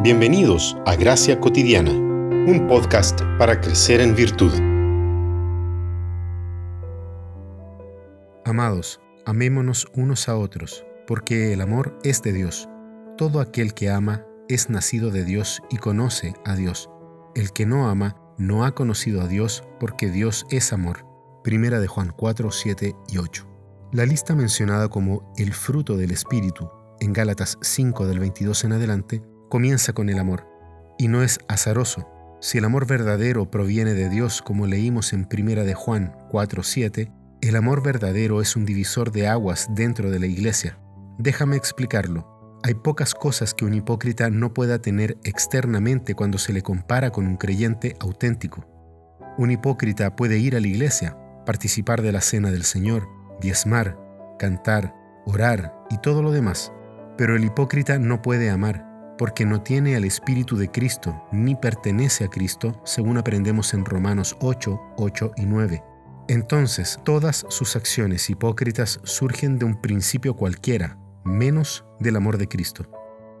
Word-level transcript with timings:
Bienvenidos 0.00 0.76
a 0.86 0.94
Gracia 0.94 1.40
Cotidiana, 1.40 1.90
un 1.90 2.68
podcast 2.68 3.20
para 3.36 3.60
crecer 3.60 4.00
en 4.00 4.14
virtud. 4.14 4.52
Amados, 8.44 9.00
amémonos 9.26 9.88
unos 9.94 10.28
a 10.28 10.36
otros, 10.36 10.86
porque 11.04 11.52
el 11.52 11.60
amor 11.60 11.98
es 12.04 12.22
de 12.22 12.32
Dios. 12.32 12.68
Todo 13.16 13.40
aquel 13.40 13.74
que 13.74 13.90
ama 13.90 14.24
es 14.48 14.70
nacido 14.70 15.10
de 15.10 15.24
Dios 15.24 15.64
y 15.68 15.78
conoce 15.78 16.32
a 16.44 16.54
Dios. 16.54 16.88
El 17.34 17.52
que 17.52 17.66
no 17.66 17.88
ama 17.88 18.14
no 18.38 18.64
ha 18.64 18.76
conocido 18.76 19.20
a 19.20 19.26
Dios 19.26 19.64
porque 19.80 20.10
Dios 20.10 20.46
es 20.50 20.72
amor. 20.72 21.04
Primera 21.42 21.80
de 21.80 21.88
Juan 21.88 22.14
4, 22.16 22.52
7 22.52 22.94
y 23.08 23.18
8. 23.18 23.48
La 23.90 24.06
lista 24.06 24.36
mencionada 24.36 24.88
como 24.88 25.32
el 25.36 25.52
fruto 25.52 25.96
del 25.96 26.12
Espíritu 26.12 26.70
en 27.00 27.12
Gálatas 27.12 27.58
5 27.62 28.06
del 28.06 28.20
22 28.20 28.62
en 28.62 28.72
adelante 28.74 29.22
comienza 29.48 29.92
con 29.92 30.08
el 30.08 30.18
amor, 30.18 30.46
y 30.98 31.08
no 31.08 31.22
es 31.22 31.38
azaroso. 31.48 32.08
Si 32.40 32.58
el 32.58 32.64
amor 32.64 32.86
verdadero 32.86 33.50
proviene 33.50 33.94
de 33.94 34.08
Dios, 34.08 34.42
como 34.42 34.66
leímos 34.66 35.12
en 35.12 35.24
Primera 35.24 35.64
de 35.64 35.74
Juan 35.74 36.14
4:7, 36.30 37.10
el 37.40 37.56
amor 37.56 37.82
verdadero 37.82 38.40
es 38.40 38.56
un 38.56 38.64
divisor 38.64 39.12
de 39.12 39.28
aguas 39.28 39.68
dentro 39.74 40.10
de 40.10 40.18
la 40.18 40.26
iglesia. 40.26 40.78
Déjame 41.18 41.56
explicarlo. 41.56 42.60
Hay 42.64 42.74
pocas 42.74 43.14
cosas 43.14 43.54
que 43.54 43.64
un 43.64 43.74
hipócrita 43.74 44.30
no 44.30 44.52
pueda 44.52 44.80
tener 44.80 45.16
externamente 45.24 46.14
cuando 46.14 46.38
se 46.38 46.52
le 46.52 46.62
compara 46.62 47.10
con 47.10 47.26
un 47.26 47.36
creyente 47.36 47.96
auténtico. 48.00 48.66
Un 49.38 49.52
hipócrita 49.52 50.16
puede 50.16 50.38
ir 50.38 50.56
a 50.56 50.60
la 50.60 50.66
iglesia, 50.66 51.16
participar 51.46 52.02
de 52.02 52.10
la 52.10 52.20
cena 52.20 52.50
del 52.50 52.64
Señor, 52.64 53.08
diezmar, 53.40 53.96
cantar, 54.38 54.94
orar 55.26 55.72
y 55.90 55.98
todo 55.98 56.22
lo 56.22 56.32
demás, 56.32 56.72
pero 57.16 57.36
el 57.36 57.44
hipócrita 57.44 57.98
no 57.98 58.22
puede 58.22 58.50
amar, 58.50 58.87
porque 59.18 59.44
no 59.44 59.60
tiene 59.60 59.96
al 59.96 60.04
Espíritu 60.04 60.56
de 60.56 60.70
Cristo, 60.70 61.26
ni 61.32 61.54
pertenece 61.54 62.24
a 62.24 62.28
Cristo, 62.28 62.80
según 62.84 63.18
aprendemos 63.18 63.74
en 63.74 63.84
Romanos 63.84 64.36
8, 64.40 64.80
8 64.96 65.32
y 65.36 65.44
9. 65.44 65.82
Entonces, 66.28 66.98
todas 67.04 67.44
sus 67.48 67.74
acciones 67.76 68.30
hipócritas 68.30 69.00
surgen 69.02 69.58
de 69.58 69.64
un 69.64 69.80
principio 69.80 70.36
cualquiera, 70.36 70.98
menos 71.24 71.84
del 72.00 72.16
amor 72.16 72.38
de 72.38 72.48
Cristo. 72.48 72.90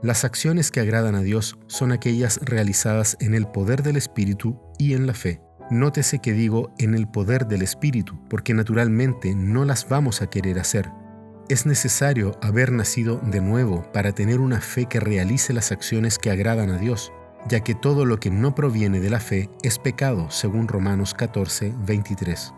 Las 0.02 0.24
acciones 0.24 0.70
que 0.70 0.80
agradan 0.80 1.14
a 1.14 1.22
Dios 1.22 1.58
son 1.66 1.92
aquellas 1.92 2.40
realizadas 2.42 3.16
en 3.20 3.34
el 3.34 3.46
poder 3.46 3.82
del 3.82 3.96
Espíritu 3.96 4.60
y 4.78 4.94
en 4.94 5.06
la 5.06 5.14
fe. 5.14 5.40
Nótese 5.70 6.20
que 6.20 6.32
digo 6.32 6.72
en 6.78 6.94
el 6.94 7.08
poder 7.08 7.46
del 7.46 7.62
Espíritu, 7.62 8.18
porque 8.30 8.54
naturalmente 8.54 9.34
no 9.34 9.64
las 9.64 9.88
vamos 9.88 10.22
a 10.22 10.30
querer 10.30 10.58
hacer, 10.58 10.90
es 11.48 11.64
necesario 11.64 12.38
haber 12.42 12.72
nacido 12.72 13.20
de 13.24 13.40
nuevo 13.40 13.90
para 13.92 14.12
tener 14.12 14.40
una 14.40 14.60
fe 14.60 14.86
que 14.86 15.00
realice 15.00 15.52
las 15.52 15.72
acciones 15.72 16.18
que 16.18 16.30
agradan 16.30 16.70
a 16.70 16.78
Dios, 16.78 17.12
ya 17.48 17.60
que 17.60 17.74
todo 17.74 18.04
lo 18.04 18.20
que 18.20 18.30
no 18.30 18.54
proviene 18.54 19.00
de 19.00 19.10
la 19.10 19.20
fe 19.20 19.48
es 19.62 19.78
pecado, 19.78 20.30
según 20.30 20.68
Romanos 20.68 21.14
14, 21.14 21.74
23. 21.86 22.52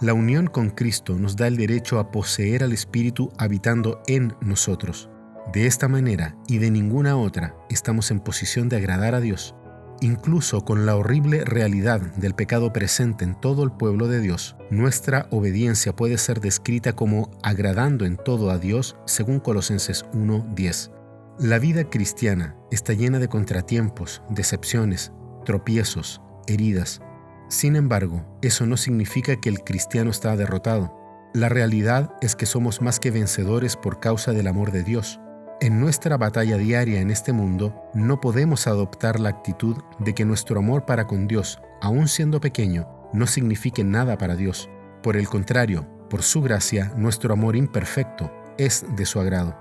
La 0.00 0.14
unión 0.14 0.46
con 0.46 0.70
Cristo 0.70 1.16
nos 1.16 1.34
da 1.34 1.48
el 1.48 1.56
derecho 1.56 1.98
a 1.98 2.12
poseer 2.12 2.62
al 2.62 2.72
Espíritu 2.72 3.32
habitando 3.36 4.00
en 4.06 4.36
nosotros. 4.40 5.10
De 5.52 5.66
esta 5.66 5.88
manera 5.88 6.36
y 6.46 6.58
de 6.58 6.70
ninguna 6.70 7.16
otra 7.16 7.56
estamos 7.70 8.10
en 8.12 8.20
posición 8.20 8.68
de 8.68 8.76
agradar 8.76 9.14
a 9.14 9.20
Dios, 9.20 9.56
Incluso 10.00 10.64
con 10.64 10.86
la 10.86 10.94
horrible 10.94 11.44
realidad 11.44 12.00
del 12.00 12.34
pecado 12.34 12.72
presente 12.72 13.24
en 13.24 13.34
todo 13.34 13.64
el 13.64 13.72
pueblo 13.72 14.06
de 14.06 14.20
Dios, 14.20 14.56
nuestra 14.70 15.26
obediencia 15.30 15.94
puede 15.94 16.18
ser 16.18 16.40
descrita 16.40 16.92
como 16.94 17.30
agradando 17.42 18.04
en 18.04 18.16
todo 18.16 18.50
a 18.50 18.58
Dios, 18.58 18.96
según 19.06 19.40
Colosenses 19.40 20.04
1:10. 20.12 20.92
La 21.40 21.58
vida 21.58 21.90
cristiana 21.90 22.56
está 22.70 22.92
llena 22.92 23.18
de 23.18 23.28
contratiempos, 23.28 24.22
decepciones, 24.30 25.12
tropiezos, 25.44 26.20
heridas. 26.46 27.00
Sin 27.48 27.74
embargo, 27.74 28.38
eso 28.40 28.66
no 28.66 28.76
significa 28.76 29.40
que 29.40 29.48
el 29.48 29.64
cristiano 29.64 30.10
está 30.10 30.36
derrotado. 30.36 30.94
La 31.34 31.48
realidad 31.48 32.14
es 32.20 32.36
que 32.36 32.46
somos 32.46 32.82
más 32.82 33.00
que 33.00 33.10
vencedores 33.10 33.76
por 33.76 33.98
causa 33.98 34.32
del 34.32 34.46
amor 34.46 34.70
de 34.70 34.84
Dios. 34.84 35.20
En 35.60 35.80
nuestra 35.80 36.16
batalla 36.16 36.56
diaria 36.56 37.00
en 37.00 37.10
este 37.10 37.32
mundo, 37.32 37.74
no 37.92 38.20
podemos 38.20 38.68
adoptar 38.68 39.18
la 39.18 39.30
actitud 39.30 39.76
de 39.98 40.14
que 40.14 40.24
nuestro 40.24 40.60
amor 40.60 40.84
para 40.84 41.08
con 41.08 41.26
Dios, 41.26 41.60
aun 41.80 42.06
siendo 42.06 42.40
pequeño, 42.40 42.86
no 43.12 43.26
signifique 43.26 43.82
nada 43.82 44.16
para 44.18 44.36
Dios. 44.36 44.70
Por 45.02 45.16
el 45.16 45.28
contrario, 45.28 45.84
por 46.08 46.22
su 46.22 46.42
gracia, 46.42 46.92
nuestro 46.96 47.32
amor 47.32 47.56
imperfecto 47.56 48.30
es 48.56 48.86
de 48.94 49.04
su 49.04 49.18
agrado. 49.18 49.56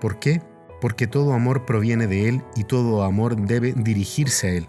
¿Por 0.00 0.20
qué? 0.20 0.40
Porque 0.80 1.08
todo 1.08 1.32
amor 1.32 1.66
proviene 1.66 2.06
de 2.06 2.28
Él 2.28 2.44
y 2.54 2.62
todo 2.62 3.02
amor 3.02 3.34
debe 3.34 3.72
dirigirse 3.72 4.46
a 4.46 4.52
Él. 4.52 4.68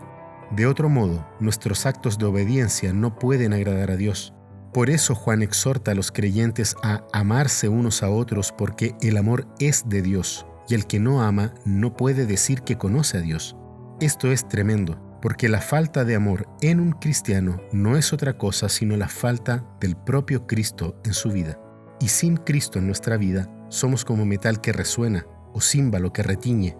De 0.50 0.66
otro 0.66 0.90
modo, 0.90 1.28
nuestros 1.40 1.86
actos 1.86 2.18
de 2.18 2.25
obediencia 2.25 2.91
no 2.91 3.20
pueden 3.20 3.53
agradar 3.53 3.91
a 3.91 3.97
Dios. 3.97 4.34
Por 4.74 4.90
eso 4.90 5.14
Juan 5.14 5.44
exhorta 5.44 5.91
a 5.91 5.96
los 5.96 6.12
creyentes 6.12 6.75
a 6.81 7.03
amarse 7.14 7.70
unos 7.70 8.02
a 8.02 8.09
otros 8.09 8.52
porque 8.52 8.96
el 9.02 9.18
amor 9.18 9.46
es 9.59 9.88
de 9.88 10.02
Dios 10.02 10.47
y 10.72 10.74
el 10.74 10.88
que 10.88 11.02
no 11.02 11.22
ama 11.22 11.54
no 11.66 11.98
puede 11.98 12.26
decir 12.26 12.62
que 12.62 12.78
conoce 12.78 13.18
a 13.18 13.22
Dios. 13.22 13.58
Esto 14.00 14.32
es 14.32 14.48
tremendo, 14.48 15.20
porque 15.22 15.50
la 15.50 15.59
falta 15.59 16.06
de 16.06 16.16
amor 16.16 16.48
en 16.62 16.80
un 16.80 16.94
cristiano 16.94 17.62
no 17.74 17.98
es 17.98 18.14
otra 18.14 18.38
cosa 18.38 18.70
sino 18.70 18.96
la 18.96 19.09
falta 19.09 19.66
del 19.82 19.98
propio 19.98 20.48
Cristo 20.48 20.96
en 21.04 21.14
su 21.14 21.30
vida. 21.30 21.59
Y 22.00 22.08
sin 22.08 22.38
Cristo 22.38 22.80
en 22.80 22.88
nuestra 22.88 23.18
vida, 23.18 23.52
somos 23.68 24.06
como 24.06 24.26
metal 24.26 24.62
que 24.62 24.72
resuena 24.72 25.26
o 25.54 25.59
címbalo 25.59 26.14
que 26.14 26.24
retiñe. 26.24 26.78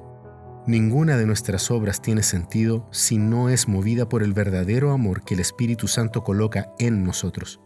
Ninguna 0.66 1.18
de 1.18 1.26
nuestras 1.26 1.70
obras 1.70 2.02
tiene 2.02 2.24
sentido 2.24 2.88
si 2.92 3.18
no 3.18 3.50
es 3.50 3.68
movida 3.68 4.08
por 4.08 4.24
el 4.24 4.32
verdadero 4.32 4.94
amor 4.94 5.26
que 5.26 5.34
el 5.34 5.42
Espíritu 5.42 5.90
Santo 5.90 6.24
coloca 6.24 6.72
en 6.80 7.04
nosotros. 7.04 7.60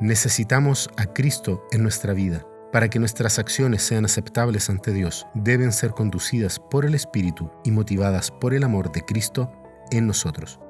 Necesitamos 0.00 0.90
a 0.98 1.06
Cristo 1.06 1.64
en 1.72 1.82
nuestra 1.82 2.12
vida 2.12 2.44
para 2.76 2.90
que 2.90 2.98
nuestras 2.98 3.38
acciones 3.38 3.82
sean 3.82 4.04
aceptables 4.04 4.68
ante 4.68 4.92
Dios, 4.92 5.26
deben 5.32 5.72
ser 5.72 5.92
conducidas 5.92 6.58
por 6.58 6.84
el 6.84 6.94
Espíritu 6.94 7.50
y 7.64 7.70
motivadas 7.70 8.30
por 8.30 8.52
el 8.52 8.64
amor 8.64 8.92
de 8.92 9.00
Cristo 9.00 9.50
en 9.90 10.06
nosotros. 10.06 10.60